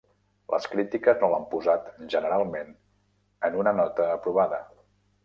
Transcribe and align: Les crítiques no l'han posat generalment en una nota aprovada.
Les 0.51 0.63
crítiques 0.75 1.19
no 1.23 1.27
l'han 1.33 1.43
posat 1.51 1.91
generalment 2.13 2.71
en 3.51 3.59
una 3.61 3.75
nota 3.81 4.09
aprovada. 4.15 4.61